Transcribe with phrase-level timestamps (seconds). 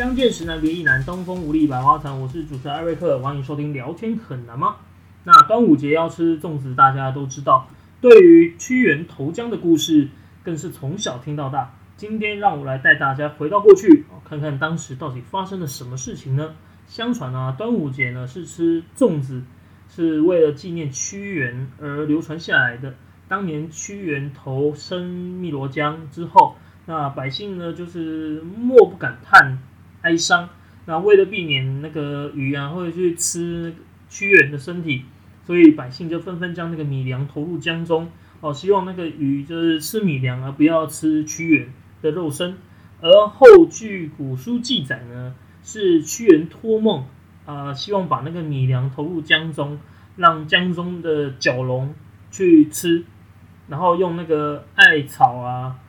[0.00, 2.18] 相见时难别亦难，东风无力百花残。
[2.22, 4.76] 我是主持人艾瑞克，欢迎收听聊天很难吗？
[5.24, 7.68] 那端午节要吃粽子，大家都知道。
[8.00, 10.08] 对于屈原投江的故事，
[10.42, 11.74] 更是从小听到大。
[11.98, 16.54] 今天让我来带大家回到过去，看看当时到底发生了什么事情呢？
[16.86, 19.42] 相传啊，端午节呢是吃粽子，
[19.90, 22.94] 是为了纪念屈原而流传下来的。
[23.28, 26.56] 当年屈原投身汨罗江之后，
[26.86, 29.58] 那百姓呢就是莫不感叹
[30.02, 30.48] 哀伤。
[30.86, 33.74] 那为了避免那个鱼啊会去吃
[34.08, 35.04] 屈原的身体。
[35.46, 38.08] 所以百姓就纷纷将那个米粮投入江中，
[38.40, 42.56] 哦，希望那个鱼就是吃米粮而不要吃屈原的肉身。
[43.00, 47.04] 而后据古书记载呢，是屈原托梦，
[47.46, 49.80] 啊，希望把那个米粮投入江中，
[50.14, 51.94] 让江中的蛟龙
[52.30, 53.04] 去吃，
[53.66, 55.80] 然后用那个艾草啊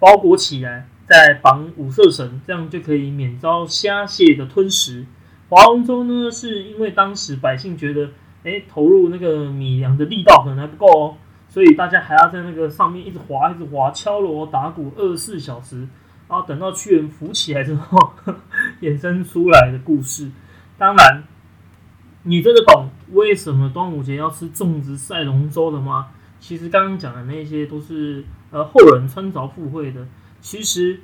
[0.00, 5.06] 包裹起来，再绑五色绳，这样就可以免遭虾蟹的吞食。
[5.48, 8.10] 划龙舟呢，是因为当时百姓觉得。
[8.44, 11.16] 哎，投入那个米粮的力道可能还不够哦，
[11.48, 15.80] 所以大家还要在那个上面一直滑，一直滑，敲锣打鼓二十四小时，
[16.28, 18.12] 然后等到屈原浮起来之后，
[18.82, 20.30] 衍生出来的故事。
[20.78, 21.24] 当然，
[22.22, 26.10] 你真的懂为什么端午节要吃粽子赛龙舟的吗？
[26.38, 30.06] 其实刚刚讲的那些都是呃后人穿凿附会的。
[30.46, 31.00] 其实，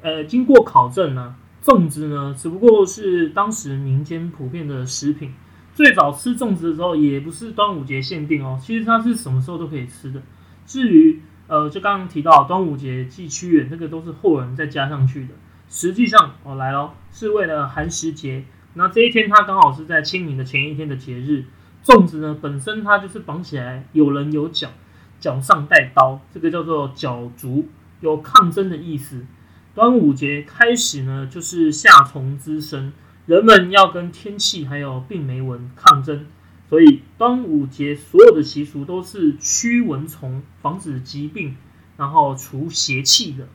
[0.00, 5.34] 呃，经过考证呢，粽子呢只不过是当时民间普遍的食品。
[5.74, 10.22] 最早吃粽子的时候，也不是端午节限定哦，其实它是什么时候都可以吃的。
[10.64, 15.34] 至于呃，就刚刚提到端午节祭屈原，这个都是后人再加上去的。
[15.68, 18.46] 实际上，哦来喽，是为了寒食节。
[18.72, 21.44] 那这一天它刚好是在清明的前一天的节日。
[21.84, 24.70] 粽子呢本身它就是绑起来有棱有角，
[25.20, 27.68] 脚上带刀，这个叫做角足，
[28.00, 29.24] 有抗争的意思。
[29.74, 32.92] 端午节开始呢，就是夏虫之声。
[33.26, 36.26] 人们要跟天气还有病媒蚊抗争，
[36.68, 41.54] 所以端午节所有的习俗都是驱蚊虫、防止疾病，
[41.96, 43.46] 然后除邪气的，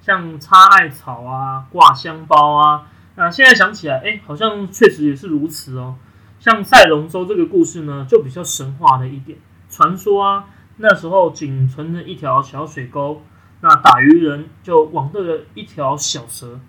[0.00, 2.86] 像插艾草啊、挂香包啊。
[3.16, 5.96] 那现在想起来，哎，好像确实也是如此哦。
[6.40, 9.38] 像赛龙舟这个故事呢，就比较神话的一点。
[9.68, 10.46] 传说啊，
[10.78, 13.22] 那时候仅存的一条小水沟，
[13.60, 16.60] 那打鱼人就网对了一条小蛇。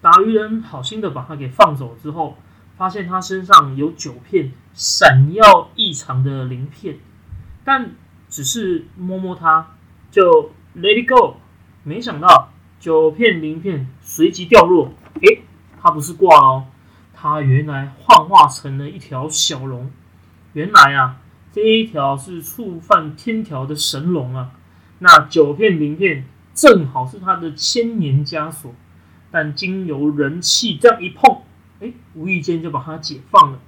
[0.00, 2.36] 打鱼人好心的把它给放走之后，
[2.76, 6.98] 发现它身上有九片闪耀异常的鳞片，
[7.64, 7.90] 但
[8.28, 9.74] 只是摸摸它
[10.10, 11.36] 就 let it go，
[11.82, 14.92] 没想到九片鳞片随即掉落，
[15.22, 15.42] 诶，
[15.80, 16.66] 它不是挂哦，
[17.12, 19.90] 它原来幻化成了一条小龙。
[20.52, 21.16] 原来啊，
[21.50, 24.50] 这一条是触犯天条的神龙啊，
[25.00, 26.24] 那九片鳞片
[26.56, 28.74] 正好是它的千年枷锁。
[29.30, 31.42] 但经由人气这样一碰，
[31.80, 33.58] 哎，无意间就把它解放了。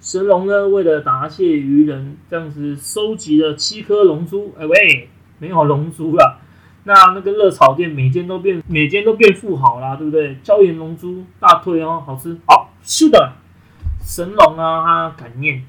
[0.00, 4.54] 神龙呢，为了答谢于人，这样子收集了七颗龙珠。
[4.58, 6.40] 哎喂，没有龙珠了，
[6.84, 10.36] 那那个热炒店每间都变，每间都变富豪啦，对不对？
[10.42, 12.38] 椒盐龙珠大推哦，好吃。
[12.46, 13.34] 好，是的，
[14.00, 15.64] 神龙啊，他感念，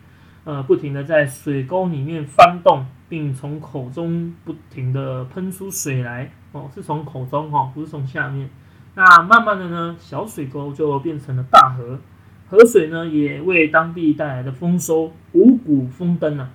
[0.45, 6.31] 呃，不停的在水沟里面翻动，并从口中不停的喷出水来。
[6.51, 8.49] 哦，是从口中哈，不是从下面。
[8.95, 11.99] 那慢慢的呢，小水沟就变成了大河，
[12.47, 16.49] 河水呢也为当地带来的丰收五谷丰登啊。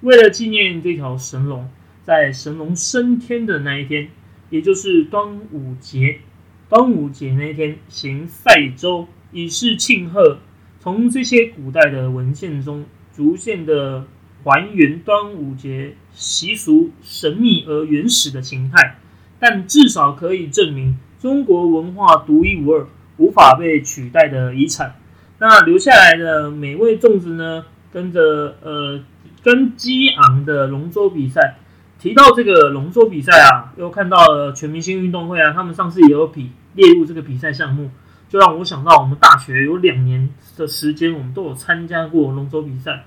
[0.00, 1.68] 为了纪念这条神龙，
[2.02, 4.08] 在神龙升天的那一天，
[4.50, 6.20] 也就是端午节，
[6.68, 10.38] 端午节那一天行赛舟，以示庆贺。
[10.78, 14.06] 从这些古代的文献中，逐渐的
[14.42, 18.96] 还原端午节习俗神秘而原始的形态，
[19.42, 20.96] 但至少可以证明。
[21.18, 22.86] 中国文化独一无二、
[23.16, 24.94] 无法被取代的遗产。
[25.40, 27.64] 那留下来的美味粽子呢？
[27.92, 29.00] 跟着呃，
[29.42, 31.56] 跟激昂的龙舟比赛。
[31.98, 37.90] 提到这个龙舟比赛啊，又看到了全明星运动会啊，他们上次也有比列入这个比赛项目，
[38.28, 43.06] 就让我想到我们大学有两年的时间，我们都有参加过龙舟比赛。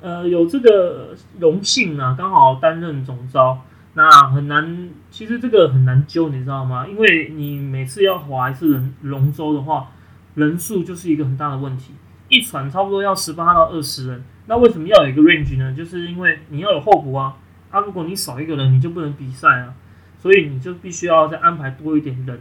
[0.00, 3.58] 呃，有这个荣幸啊，刚好担任总招。
[3.98, 6.86] 那很难，其实这个很难揪，你知道吗？
[6.86, 9.90] 因为你每次要划一次人龙舟的话，
[10.36, 11.94] 人数就是一个很大的问题。
[12.28, 15.74] 一船差不多要十八到二十人，那为什么要有一个 range 呢？
[15.74, 17.38] 就是因为你要有候补啊。
[17.70, 19.74] 啊，如果你少一个人，你就不能比赛啊。
[20.16, 22.38] 所以你就必须要再安排多一点人，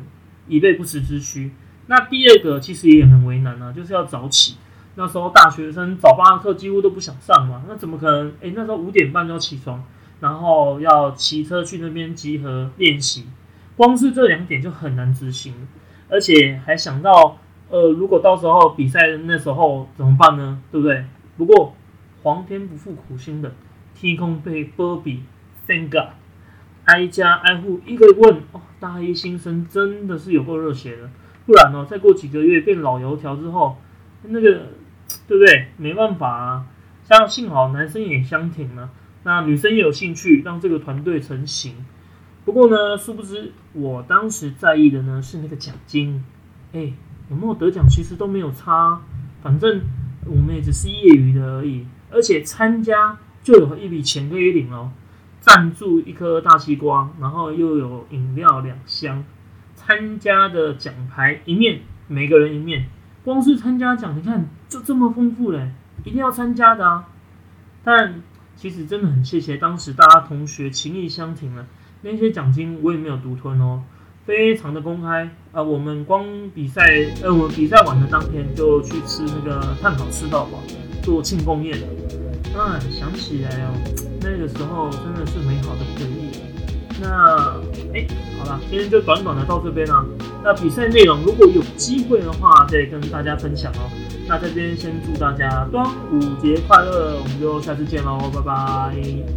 [0.47, 1.49] 以备不时之需。
[1.87, 4.57] 那第二个其实也很为难啊，就是要早起。
[4.93, 8.31] 那时候大学生早八课几乎都不想上嘛，那怎么可能？
[8.41, 9.83] 诶，那时候五点半就要起床。
[10.19, 13.27] 然后要骑车去那边集合练习，
[13.75, 15.53] 光是这两点就很难执行，
[16.09, 17.37] 而且还想到
[17.69, 20.61] 呃，如果到时候比赛那时候怎么办呢？
[20.71, 21.05] 对不对？
[21.37, 21.75] 不过
[22.23, 23.51] 皇天不负苦心人，
[23.93, 25.23] 天空被波比
[25.67, 26.13] thank God，
[26.85, 31.09] 挨家挨户一个问，哦，大一新生真的是有够热血的，
[31.45, 33.77] 不然呢，再过几个月变老油条之后，
[34.23, 34.67] 那个
[35.27, 35.67] 对不对？
[35.77, 36.65] 没办法啊，
[37.03, 38.89] 像幸好男生也相挺了，
[39.27, 41.75] 那女生也有兴趣，让这个团队成型。
[42.45, 46.23] 不过呢，殊不知我当时在意的呢是那个奖金，
[46.71, 46.93] 哎。
[47.29, 49.01] 有没有得奖其实都没有差，
[49.43, 49.81] 反正
[50.25, 54.93] 我们也只是业余的而已，而且参加就有一笔钱可以领哦，
[55.41, 59.25] 赞助一颗大西瓜，然后又有饮料两箱，
[59.75, 62.85] 参加的奖牌一面，每个人一面，
[63.25, 65.73] 光是参加奖，你看就这么丰富嘞，
[66.05, 67.09] 一定要参加的啊！
[67.83, 68.21] 但
[68.57, 71.65] 其实真的很谢谢当时大家同学情谊相挺了，
[72.01, 73.83] 那些奖金我也没有独吞哦。
[74.25, 75.63] 非常的公开啊！
[75.63, 76.83] 我们光比赛，
[77.23, 80.61] 呃，我们比赛完的当天就去吃那个碳烤吃到饱，
[81.01, 81.77] 做庆功宴。
[82.53, 83.71] 啊，想起来哦，
[84.21, 86.36] 那个时候真的是美好的回忆。
[86.99, 87.59] 那，
[87.93, 88.05] 哎，
[88.39, 90.05] 好了，今天就短短的到这边了。
[90.43, 93.89] 那比赛内容如果有机会的话，再跟大家分享哦。
[94.27, 99.27] 那这边先祝大家端午节快乐，我们就下次见喽，拜拜。